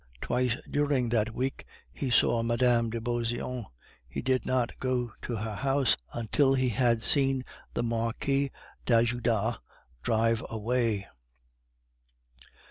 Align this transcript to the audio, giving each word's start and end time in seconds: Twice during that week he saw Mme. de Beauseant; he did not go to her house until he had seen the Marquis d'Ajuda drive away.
Twice 0.19 0.57
during 0.67 1.09
that 1.09 1.35
week 1.35 1.63
he 1.93 2.09
saw 2.09 2.41
Mme. 2.41 2.89
de 2.89 2.99
Beauseant; 2.99 3.67
he 4.09 4.23
did 4.23 4.47
not 4.47 4.71
go 4.79 5.13
to 5.21 5.35
her 5.35 5.53
house 5.53 5.95
until 6.11 6.55
he 6.55 6.69
had 6.69 7.03
seen 7.03 7.43
the 7.75 7.83
Marquis 7.83 8.49
d'Ajuda 8.87 9.59
drive 10.01 10.43
away. 10.49 11.05